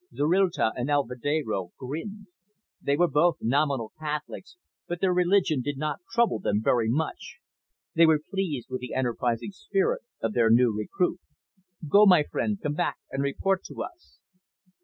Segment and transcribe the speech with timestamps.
[0.11, 2.25] Zorrilta and Alvedero grinned.
[2.81, 7.35] They were both nominal Catholics, but their religion did not trouble them very much.
[7.93, 11.19] They were pleased with the enterprising spirit of their new recruit.
[11.87, 14.17] "Go my friend, come back and report to us."